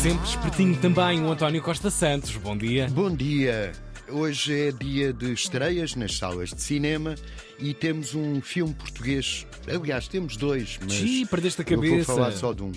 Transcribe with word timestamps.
Sempre 0.00 0.26
espertinho 0.26 0.76
também 0.76 1.22
o 1.22 1.30
António 1.30 1.60
Costa 1.60 1.90
Santos. 1.90 2.34
Bom 2.38 2.56
dia. 2.56 2.88
Bom 2.90 3.14
dia. 3.14 3.70
Hoje 4.12 4.68
é 4.68 4.72
dia 4.72 5.12
de 5.12 5.32
estreias 5.32 5.94
nas 5.94 6.16
salas 6.16 6.50
de 6.50 6.60
cinema 6.62 7.14
e 7.58 7.72
temos 7.74 8.14
um 8.14 8.40
filme 8.40 8.74
português. 8.74 9.46
Aliás, 9.68 10.08
temos 10.08 10.36
dois, 10.36 10.78
mas 10.82 10.92
Xiii, 10.92 11.26
perdeste 11.26 11.62
a 11.62 11.64
eu 11.68 11.76
vou 11.80 11.88
cabeça. 11.90 12.12
falar 12.14 12.32
só 12.32 12.52
de 12.52 12.62
um. 12.62 12.72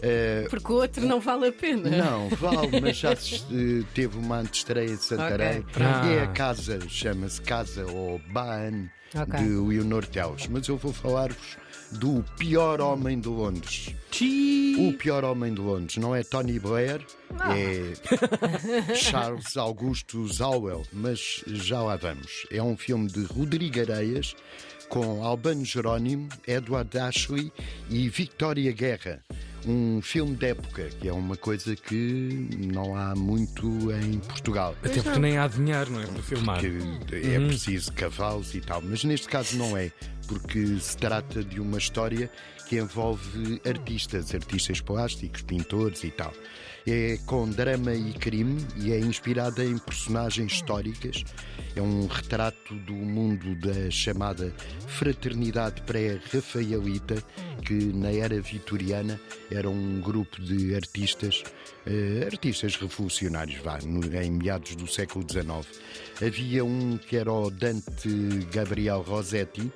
Eh, 0.00 0.46
Porque 0.48 0.72
o 0.72 0.76
outro 0.76 1.04
não 1.06 1.20
vale 1.20 1.48
a 1.48 1.52
pena. 1.52 1.90
não, 1.90 2.28
vale, 2.36 2.80
mas 2.80 2.96
já 2.96 3.12
eh, 3.12 3.16
teve 3.94 4.16
uma 4.18 4.38
antestreia 4.40 4.96
de 4.96 5.02
Santarém. 5.02 5.58
Ok, 5.60 5.64
pronto. 5.72 6.06
E 6.06 6.12
é 6.14 6.22
a 6.22 6.26
casa, 6.28 6.78
chama-se 6.88 7.40
Casa 7.42 7.84
ou 7.86 8.20
Baan 8.30 8.88
Ok. 9.14 9.38
de 9.40 9.48
Leonor 9.48 10.06
Teles. 10.06 10.46
Mas 10.48 10.68
eu 10.68 10.76
vou 10.76 10.92
falar-vos 10.92 11.56
do 11.92 12.22
pior 12.38 12.80
homem 12.80 13.18
de 13.18 13.28
Londres. 13.28 13.94
Xiii. 14.10 14.88
O 14.88 14.92
pior 14.92 15.24
homem 15.24 15.52
de 15.52 15.60
Londres 15.60 15.96
não 15.96 16.14
é 16.14 16.22
Tony 16.22 16.58
Blair, 16.60 17.04
é 17.50 18.94
Charles 18.94 19.56
Augustus 19.56 20.40
Howell, 20.40 20.77
mas 20.92 21.42
já 21.46 21.80
lá 21.80 21.96
vamos. 21.96 22.46
É 22.50 22.62
um 22.62 22.76
filme 22.76 23.08
de 23.08 23.24
Rodrigo 23.24 23.80
Areias 23.80 24.34
com 24.88 25.22
Albano 25.22 25.64
Jerónimo, 25.64 26.28
Edward 26.46 26.96
Ashley 26.98 27.52
e 27.90 28.08
Victoria 28.08 28.72
Guerra. 28.72 29.22
Um 29.66 30.00
filme 30.00 30.34
de 30.36 30.46
época, 30.46 30.88
que 31.00 31.08
é 31.08 31.12
uma 31.12 31.36
coisa 31.36 31.74
que 31.74 32.48
não 32.56 32.96
há 32.96 33.14
muito 33.14 33.66
em 33.92 34.18
Portugal. 34.20 34.74
Até 34.82 35.02
porque 35.02 35.18
nem 35.18 35.36
há 35.36 35.42
a 35.42 35.44
adivinhar, 35.44 35.90
não 35.90 36.00
é? 36.00 36.06
Para 36.06 36.22
filmar. 36.22 36.60
Que 36.60 36.78
é 37.12 37.38
preciso 37.38 37.92
cavalos 37.92 38.54
e 38.54 38.60
tal, 38.60 38.80
mas 38.80 39.04
neste 39.04 39.28
caso 39.28 39.56
não 39.56 39.76
é, 39.76 39.90
porque 40.26 40.78
se 40.78 40.96
trata 40.96 41.42
de 41.42 41.60
uma 41.60 41.76
história 41.76 42.30
que 42.68 42.76
envolve 42.76 43.60
artistas, 43.66 44.34
artistas 44.34 44.80
plásticos, 44.80 45.42
pintores 45.42 46.04
e 46.04 46.10
tal. 46.10 46.32
É 46.86 47.18
com 47.26 47.48
drama 47.50 47.92
e 47.94 48.12
crime 48.14 48.66
e 48.76 48.92
é 48.92 48.98
inspirada 48.98 49.62
em 49.64 49.76
personagens 49.76 50.52
históricas. 50.52 51.22
É 51.76 51.82
um 51.82 52.06
retrato 52.06 52.74
do 52.74 52.94
mundo 52.94 53.54
da 53.56 53.90
chamada 53.90 54.54
fraternidade 54.86 55.82
pré-rafaelita, 55.82 57.22
que 57.64 57.74
na 57.92 58.10
era 58.10 58.40
vitoriana 58.40 59.20
era 59.50 59.68
um 59.68 60.00
grupo 60.00 60.40
de 60.42 60.74
artistas, 60.74 61.42
eh, 61.86 62.26
artistas 62.30 62.74
revolucionários, 62.76 63.60
vá, 63.62 63.78
no- 63.84 64.04
em 64.20 64.30
meados 64.30 64.74
do 64.74 64.86
século 64.86 65.26
XIX. 65.30 65.66
Havia 66.26 66.64
um 66.64 66.96
que 66.96 67.16
era 67.16 67.30
o 67.32 67.50
Dante 67.50 68.08
Gabriel 68.50 69.02
Rossetti. 69.02 69.70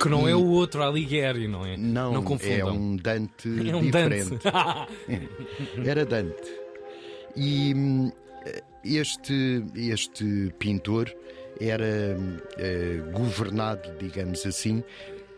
Que 0.00 0.08
não 0.08 0.28
E- 0.28 0.32
é 0.32 0.36
o 0.36 0.44
outro 0.46 0.82
Alighieri, 0.82 1.48
não 1.48 1.64
é? 1.64 1.76
Não, 1.76 2.12
não 2.14 2.20
é 2.22 2.24
confundam. 2.24 2.74
um 2.76 2.96
Dante 2.96 3.48
É 3.70 3.76
um 3.76 3.80
diferente. 3.82 4.30
Dante. 4.30 5.88
Era 5.88 6.04
Dante. 6.04 6.52
E 7.34 7.74
hum, 7.74 8.12
este, 8.84 9.62
este 9.74 10.52
pintor 10.58 11.12
era 11.60 12.16
eh, 12.58 13.00
governado, 13.12 13.90
digamos 13.98 14.44
assim, 14.46 14.82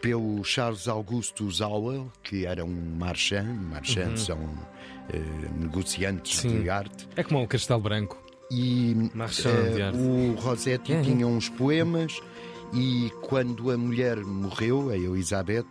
pelo 0.02 0.42
Charles 0.44 0.86
Augustus 0.88 1.60
Howell, 1.60 2.10
que 2.22 2.44
era 2.46 2.64
um 2.64 2.96
marchand. 2.98 3.44
Marchands 3.70 4.22
são 4.22 4.38
eh, 5.12 5.18
negociantes 5.58 6.38
Sim. 6.40 6.62
de 6.62 6.70
arte. 6.70 7.08
É 7.16 7.22
como 7.22 7.42
o 7.42 7.48
Castelo 7.48 7.80
Branco. 7.80 8.20
E 8.50 8.94
eh, 9.14 9.92
o 9.94 10.40
Rossetti 10.40 10.92
É, 10.92 10.96
é. 10.98 11.02
tinha 11.02 11.26
uns 11.26 11.48
poemas 11.48 12.20
e 12.72 13.10
quando 13.22 13.70
a 13.70 13.76
mulher 13.78 14.18
morreu, 14.18 14.90
a 14.90 14.96
Elizabeth, 14.96 15.66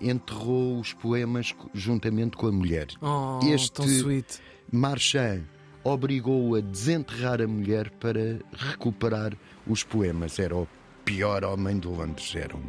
enterrou 0.00 0.80
os 0.80 0.92
poemas 0.92 1.54
juntamente 1.72 2.36
com 2.36 2.48
a 2.48 2.52
mulher. 2.52 2.88
Oh, 3.00 3.38
Este- 3.44 3.72
tão 3.72 3.86
sweet. 3.86 4.40
Marchand 4.70 5.42
obrigou-o 5.84 6.54
a 6.56 6.60
desenterrar 6.60 7.40
a 7.42 7.46
mulher 7.46 7.90
para 7.90 8.38
recuperar 8.52 9.36
os 9.66 9.82
poemas. 9.84 10.38
Era 10.38 10.56
o 10.56 10.66
pior 11.04 11.44
homem 11.44 11.78
de 11.78 11.86
Londres. 11.88 12.34
Era 12.34 12.56
um 12.56 12.62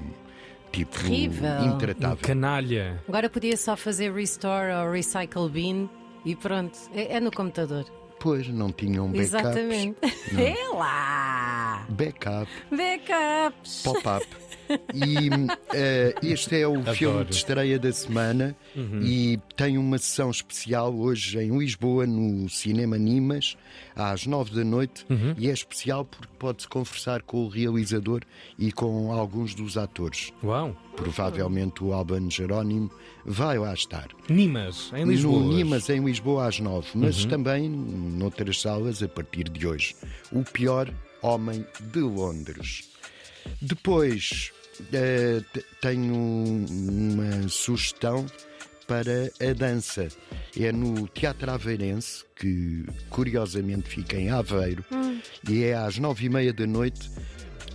tipo 0.71 0.97
Terrível. 0.99 1.49
Um 1.61 1.75
intratável. 1.75 2.17
canalha. 2.21 3.01
Agora 3.07 3.29
podia 3.29 3.55
só 3.57 3.75
fazer 3.75 4.11
restore 4.13 4.71
ou 4.73 4.91
recycle 4.91 5.49
bin 5.49 5.89
e 6.25 6.35
pronto. 6.35 6.77
É, 6.93 7.15
é 7.15 7.19
no 7.19 7.31
computador. 7.31 7.85
Pois 8.19 8.47
não 8.47 8.71
tinham 8.71 9.07
backups. 9.11 9.33
Exatamente. 9.33 9.97
É 10.37 10.69
lá! 10.75 11.62
Backup, 11.93 12.49
Backups! 12.71 13.83
pop-up. 13.83 14.25
E 14.93 15.29
eh, 15.73 16.15
este 16.23 16.61
é 16.61 16.67
o 16.67 16.81
filme 16.83 17.25
de 17.25 17.35
estreia 17.35 17.77
da 17.77 17.91
semana 17.91 18.55
e 19.01 19.39
tem 19.55 19.77
uma 19.77 19.97
sessão 19.97 20.31
especial 20.31 20.95
hoje 20.95 21.37
em 21.37 21.57
Lisboa, 21.57 22.07
no 22.07 22.49
Cinema 22.49 22.97
Nimas, 22.97 23.57
às 23.95 24.25
nove 24.25 24.55
da 24.55 24.63
noite. 24.63 25.05
E 25.37 25.49
é 25.49 25.53
especial 25.53 26.05
porque 26.05 26.33
pode-se 26.39 26.67
conversar 26.67 27.21
com 27.21 27.45
o 27.45 27.47
realizador 27.47 28.21
e 28.57 28.71
com 28.71 29.11
alguns 29.11 29.53
dos 29.53 29.77
atores. 29.77 30.31
Uau. 30.43 30.75
Provavelmente 30.95 31.83
o 31.83 31.93
Albano 31.93 32.29
Jerónimo 32.29 32.89
vai 33.25 33.57
lá 33.57 33.73
estar. 33.73 34.07
Nimas, 34.29 34.91
em 34.95 35.05
Lisboa. 35.05 35.39
No. 35.39 35.53
Nimas, 35.53 35.89
em 35.89 36.03
Lisboa, 36.03 36.47
às 36.47 36.59
nove, 36.59 36.87
mas 36.95 37.25
também 37.25 37.69
noutras 37.69 38.61
salas 38.61 39.01
a 39.03 39.07
partir 39.07 39.49
de 39.49 39.67
hoje. 39.67 39.95
O 40.31 40.43
pior 40.43 40.91
homem 41.23 41.65
de 41.91 41.99
Londres. 41.99 42.89
Depois 43.61 44.51
te- 44.91 45.65
tenho 45.81 46.13
uma 46.15 47.47
sugestão 47.49 48.25
para 48.87 49.31
a 49.41 49.53
dança. 49.53 50.07
É 50.59 50.71
no 50.71 51.07
Teatro 51.07 51.49
Aveirense, 51.51 52.23
que 52.35 52.85
curiosamente 53.09 53.89
fica 53.89 54.17
em 54.17 54.29
Aveiro, 54.29 54.83
e 55.49 55.63
é 55.63 55.73
às 55.75 55.97
nove 55.97 56.25
e 56.25 56.29
meia 56.29 56.53
da 56.53 56.67
noite. 56.67 57.09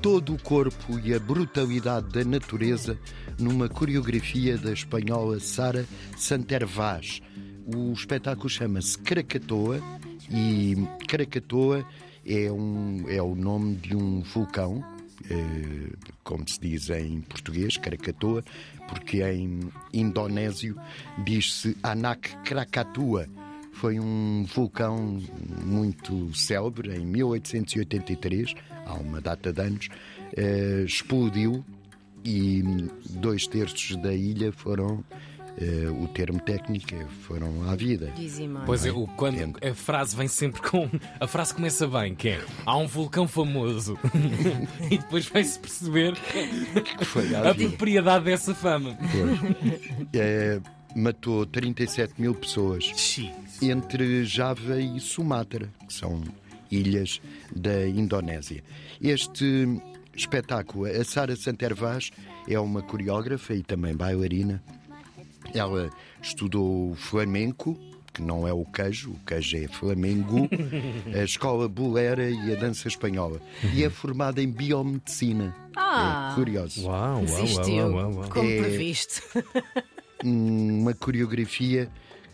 Todo 0.01 0.33
o 0.35 0.41
corpo 0.41 0.97
e 1.03 1.13
a 1.13 1.19
brutalidade 1.19 2.09
da 2.13 2.25
natureza 2.25 2.97
numa 3.37 3.69
coreografia 3.69 4.57
da 4.57 4.73
espanhola 4.73 5.41
Sara 5.41 5.85
Santervaz. 6.17 7.21
O 7.67 7.93
espetáculo 7.93 8.49
chama-se 8.49 8.97
Krakatoa 8.99 9.83
e 10.31 10.77
Krakatoa 11.07 11.87
é, 12.27 12.51
um, 12.53 13.05
é 13.09 13.23
o 13.23 13.35
nome 13.35 13.77
de 13.77 13.97
um 13.97 14.21
vulcão, 14.21 14.85
eh, 15.31 15.97
como 16.23 16.47
se 16.49 16.61
diz 16.61 16.91
em 16.91 17.21
português, 17.23 17.77
Krakatoa, 17.77 18.45
porque 18.87 19.23
em 19.23 19.61
indonésio 19.93 20.77
diz-se 21.25 21.77
Anak 21.83 22.37
Krakatoa. 22.45 23.27
Foi 23.73 23.99
um 24.01 24.45
vulcão 24.45 25.21
muito 25.65 26.35
célebre 26.35 26.97
em 26.97 27.07
1883, 27.07 28.55
há 28.85 28.95
uma 28.95 29.21
data 29.21 29.53
de 29.53 29.63
anos, 29.63 29.89
eh, 30.37 30.83
explodiu 30.85 31.65
e 32.25 32.63
dois 33.09 33.47
terços 33.47 33.97
da 33.97 34.13
ilha 34.13 34.53
foram, 34.53 35.05
eh, 35.61 35.89
o 35.91 36.07
termo 36.09 36.41
técnico, 36.41 36.95
é, 36.95 37.05
foram 37.23 37.69
à 37.69 37.75
vida. 37.75 38.13
Dizimar. 38.17 38.65
Pois 38.65 38.87
é, 38.87 38.93
o, 38.93 39.07
quando 39.09 39.37
Tempo. 39.37 39.59
a 39.67 39.75
frase 39.75 40.17
vem 40.17 40.29
sempre 40.29 40.63
com. 40.63 40.89
A 41.19 41.27
frase 41.27 41.55
começa 41.55 41.87
bem, 41.87 42.15
que 42.15 42.29
é 42.29 42.45
há 42.65 42.77
um 42.77 42.87
vulcão 42.87 43.27
famoso. 43.27 43.99
e 44.91 44.99
depois 44.99 45.27
vai-se 45.27 45.59
perceber 45.59 46.15
a 47.45 47.55
propriedade 47.55 48.25
dessa 48.25 48.55
fama. 48.55 48.97
Eh, 50.13 50.61
matou 50.95 51.45
37 51.45 52.21
mil 52.21 52.35
pessoas. 52.35 52.85
Xiii. 52.85 53.33
entre 53.63 54.25
Java 54.25 54.81
e 54.81 55.01
Sumatra, 55.01 55.69
que 55.87 55.93
são 55.93 56.23
ilhas 56.71 57.21
da 57.55 57.89
Indonésia. 57.89 58.63
Este 59.01 59.67
espetáculo, 60.15 60.87
a 60.87 61.05
Sara 61.05 61.35
Santervaz 61.37 62.11
é 62.49 62.59
uma 62.59 62.83
coreógrafa 62.83 63.55
e 63.55 63.63
também 63.63 63.97
bailarina. 63.97 64.63
Ela 65.55 65.91
estudou 66.23 66.95
flamenco, 66.95 67.79
que 68.13 68.23
não 68.23 68.47
é 68.49 68.53
o 68.53 68.65
queijo, 68.65 69.11
o 69.13 69.19
queijo 69.27 69.57
é 69.57 69.69
flamengo, 69.69 70.49
a 71.15 71.23
escola 71.25 71.69
bolera 71.69 72.29
e 72.29 72.53
a 72.53 72.57
dança 72.57 72.89
espanhola. 72.89 73.41
E 73.75 73.85
é 73.85 73.91
formada 73.91 74.43
em 74.43 74.51
biomedicina. 74.51 75.55
Ah. 75.77 76.31
é 76.33 76.35
curioso. 76.35 76.85
Uau, 76.87 77.15
uau, 77.15 77.23
Existiu, 77.25 77.77
uau, 77.87 77.93
uau, 77.93 78.13
uau. 78.15 78.29
como 78.31 78.49
É- 78.51 78.59
previsto. 78.61 79.23
uma 80.25 80.95
coreografia 80.95 81.89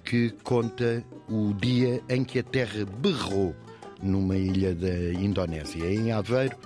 que 0.05 0.31
conta 0.43 1.05
o 1.28 1.52
dia 1.55 2.02
em 2.08 2.25
que 2.25 2.38
a 2.38 2.43
Terra 2.43 2.84
berrou 2.99 3.55
numa 4.02 4.37
ilha 4.37 4.75
da 4.75 5.12
Indonésia. 5.14 5.84
Em 5.93 6.12
Aveiro, 6.12 6.56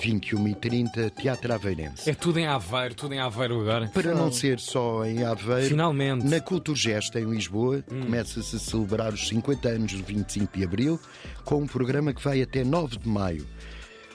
21 0.00 0.48
e 0.48 0.54
30, 0.54 1.10
Teatro 1.10 1.52
Aveirense. 1.52 2.08
É 2.08 2.14
tudo 2.14 2.38
em 2.38 2.46
Aveiro, 2.46 2.94
tudo 2.94 3.14
em 3.14 3.20
Aveiro 3.20 3.60
agora. 3.60 3.88
Para 3.88 4.14
não 4.14 4.32
ser 4.32 4.58
só 4.58 5.04
em 5.04 5.24
Aveiro, 5.24 5.68
Finalmente. 5.68 6.26
na 6.26 6.40
Culturgest 6.40 7.14
em 7.16 7.24
Lisboa 7.30 7.82
começa-se 7.88 8.56
a 8.56 8.58
celebrar 8.58 9.12
os 9.12 9.28
50 9.28 9.68
anos 9.68 9.92
do 9.92 10.02
25 10.02 10.56
de 10.56 10.64
Abril 10.64 10.98
com 11.44 11.56
um 11.62 11.66
programa 11.66 12.12
que 12.14 12.22
vai 12.22 12.40
até 12.42 12.64
9 12.64 12.98
de 12.98 13.08
Maio. 13.08 13.46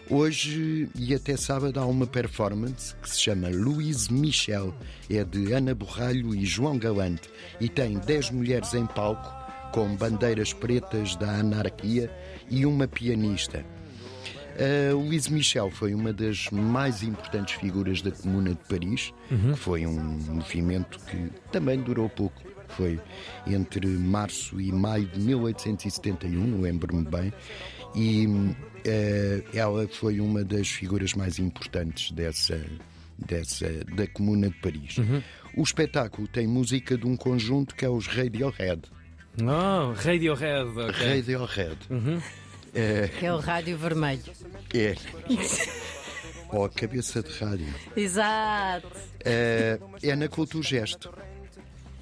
Hoje 0.10 0.88
e 0.96 1.16
até 1.16 1.36
sábado 1.36 1.80
há 1.80 1.86
uma 1.86 2.06
performance 2.06 2.96
que 3.02 3.10
se 3.10 3.20
chama 3.22 3.50
Louise 3.50 4.12
Michel. 4.14 4.74
É 5.10 5.24
de 5.24 5.52
Ana 5.52 5.74
Borralho 5.74 6.36
e 6.36 6.46
João 6.46 6.78
Galante 6.78 7.28
e 7.60 7.68
tem 7.68 7.98
10 7.98 8.32
mulheres 8.32 8.74
em 8.74 8.86
palco 8.86 9.34
com 9.72 9.96
bandeiras 9.96 10.54
pretas 10.54 11.16
da 11.16 11.30
anarquia 11.32 12.10
e 12.50 12.66
uma 12.66 12.88
pianista. 12.88 13.66
Uh, 14.56 14.96
Louise 14.96 15.32
Michel 15.32 15.70
foi 15.70 15.94
uma 15.94 16.14
das 16.14 16.50
mais 16.50 17.04
importantes 17.04 17.56
figuras 17.56 18.02
da 18.02 18.12
Comuna 18.12 18.52
de 18.52 18.64
Paris, 18.70 19.14
uhum. 19.30 19.52
que 19.52 19.60
foi 19.60 19.86
um 19.86 20.00
movimento 20.00 20.98
que 21.06 21.30
também 21.52 21.80
durou 21.80 22.10
pouco. 22.10 22.42
Foi 22.70 23.00
entre 23.46 23.86
março 23.86 24.60
e 24.60 24.72
maio 24.72 25.06
de 25.08 25.20
1871, 25.20 26.62
lembro-me 26.62 27.04
bem, 27.04 27.34
e 27.94 28.26
uh, 28.28 29.46
ela 29.54 29.88
foi 29.88 30.20
uma 30.20 30.44
das 30.44 30.70
figuras 30.70 31.14
mais 31.14 31.38
importantes 31.38 32.12
dessa, 32.12 32.60
dessa 33.18 33.68
da 33.94 34.08
Comuna 34.08 34.50
de 34.50 34.56
Paris. 34.56 34.98
Uhum. 34.98 35.22
O 35.58 35.64
espetáculo 35.64 36.28
tem 36.28 36.48
música 36.48 36.98
de 36.98 37.06
um 37.06 37.16
conjunto 37.16 37.76
que 37.76 37.86
é 37.86 37.90
os 37.90 38.08
Radiohead. 38.08 38.82
Oh, 39.42 39.92
Radiohead. 39.94 40.70
Okay. 40.80 41.18
Radiohead. 41.18 41.78
Uhum. 41.90 42.22
É... 42.76 43.08
Que 43.08 43.26
é 43.26 43.34
o 43.34 43.40
rádio 43.40 43.78
vermelho. 43.78 44.22
É. 44.74 44.96
Ou 46.52 46.62
oh, 46.62 46.66
a 46.66 46.70
cabeça 46.70 47.24
de 47.24 47.32
rádio. 47.40 47.74
Exato. 47.96 48.88
É, 49.24 49.80
é 50.04 50.16
na 50.16 50.28
Cultura 50.28 50.64
Gesto. 50.64 51.12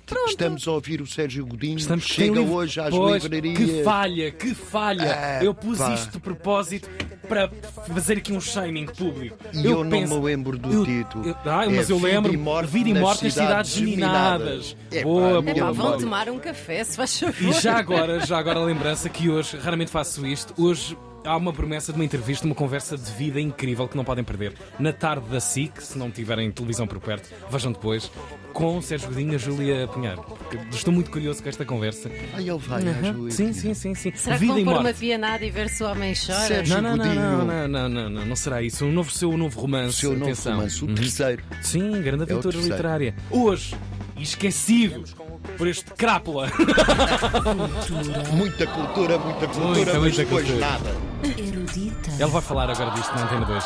Pronto. 0.06 0.30
Estamos 0.30 0.68
a 0.68 0.72
ouvir 0.72 1.02
o 1.02 1.08
Sérgio 1.08 1.46
Godinho, 1.46 1.78
Estamos 1.78 2.04
chega 2.04 2.40
livro... 2.40 2.54
hoje 2.54 2.80
às 2.80 2.90
pois, 2.90 3.24
livrarias. 3.24 3.58
Que 3.58 3.84
falha, 3.84 4.31
que 4.31 4.54
falha! 4.54 5.40
Ah, 5.40 5.44
eu 5.44 5.54
pus 5.54 5.78
pá. 5.78 5.94
isto 5.94 6.12
de 6.12 6.20
propósito 6.20 6.90
para 7.33 7.50
fazer 7.94 8.18
aqui 8.18 8.31
um 8.31 8.39
shaming 8.39 8.85
público. 8.85 9.38
E 9.53 9.65
eu, 9.65 9.83
eu 9.83 9.89
penso, 9.89 10.13
não 10.13 10.21
me 10.21 10.25
lembro 10.25 10.57
do 10.57 10.71
eu, 10.71 10.85
título. 10.85 11.27
Eu, 11.27 11.35
ah, 11.45 11.65
mas 11.69 11.89
é 11.89 11.94
eu 11.94 12.00
lembro. 12.00 12.31
Vida 12.68 12.89
e 12.89 12.94
morte 12.94 13.24
nas 13.25 13.33
cidades, 13.33 13.33
cidades 13.33 13.71
geminadas. 13.71 14.77
É, 14.91 15.03
boa, 15.03 15.41
boa, 15.41 15.53
boa, 15.53 15.74
Vão 15.74 15.97
tomar 15.97 16.30
um 16.30 16.39
café, 16.39 16.83
se 16.83 16.95
faz 16.95 17.19
favor. 17.19 17.50
E 17.50 17.53
já 17.53 17.77
agora, 17.77 18.19
já 18.25 18.38
agora 18.38 18.59
a 18.59 18.63
lembrança 18.63 19.09
que 19.09 19.30
hoje, 19.30 19.57
raramente 19.57 19.91
faço 19.91 20.25
isto, 20.25 20.53
hoje 20.62 20.97
há 21.25 21.38
uma 21.38 21.54
promessa 21.54 21.92
de 21.92 21.98
uma 21.98 22.06
entrevista, 22.06 22.46
uma 22.46 22.56
conversa 22.56 22.98
de 22.98 23.12
vida 23.12 23.40
incrível 23.40 23.88
que 23.88 23.96
não 23.96 24.04
podem 24.04 24.24
perder. 24.24 24.54
Na 24.80 24.92
tarde 24.92 25.28
da 25.30 25.40
SIC, 25.40 25.81
se 25.81 25.98
não 25.98 26.12
tiverem 26.12 26.52
televisão 26.52 26.88
por 26.88 27.00
perto, 27.00 27.30
vejam 27.50 27.72
depois, 27.72 28.12
com 28.52 28.81
Sérgio 28.81 29.10
Godinho 29.10 29.34
e 29.34 29.36
a 29.36 29.38
Júlia 29.38 29.88
Pinheiro. 29.88 30.24
Estou 30.72 30.94
muito 30.94 31.10
curioso 31.10 31.42
com 31.42 31.50
esta 31.50 31.66
conversa. 31.66 32.10
Ah, 32.34 32.42
ele 32.42 32.58
vai, 32.58 32.84
uhum. 32.84 33.14
Júlia. 33.14 33.31
Sim, 33.31 33.54
sim, 33.54 33.74
sim, 33.74 33.96
sim. 33.96 34.12
Será 34.16 34.38
vida 34.38 34.54
que 34.54 34.64
vão 34.64 34.74
pôr 34.74 34.81
uma 34.81 34.94
pianada 34.94 35.46
e 35.46 35.50
ver 35.50 35.70
se 35.70 35.84
o 35.84 35.88
homem 35.88 36.14
chora? 36.14 36.40
Sérgio 36.40 36.81
não, 36.81 36.96
não, 36.96 37.06
não, 37.06 37.46
não, 37.46 37.68
não, 37.68 37.90
não, 37.90 38.10
não, 38.10 38.26
não 38.26 38.36
será 38.36 38.62
isso. 38.62 38.86
O 38.86 38.92
novo, 38.92 39.12
seu 39.12 39.36
novo 39.38 39.60
romance. 39.60 39.90
O 39.90 39.94
seu 39.94 40.12
novo 40.12 40.26
Atenção. 40.26 40.56
romance, 40.56 40.84
o 40.84 40.88
uhum. 40.88 40.96
terceiro. 40.96 41.44
Sim, 41.62 42.02
grande 42.02 42.24
é 42.24 42.31
aventura 42.31 42.58
é 42.58 42.62
literária. 42.62 43.16
Hoje, 43.31 43.76
esquecido 44.18 45.04
por 45.58 45.68
este 45.68 45.92
crápula. 45.94 46.50
muita 48.34 48.68
cultura, 48.68 49.18
muita 49.18 49.48
cultura, 49.48 49.76
muita, 49.76 49.94
mas 49.94 50.02
muita 50.02 50.18
depois 50.18 50.46
cultura. 50.46 50.68
nada. 50.68 51.12
Erudita. 51.28 52.12
Ele 52.12 52.25
vai 52.25 52.42
falar 52.42 52.70
agora 52.70 52.92
disto 52.92 53.16
na 53.16 53.24
Antena 53.24 53.46
2. 53.46 53.64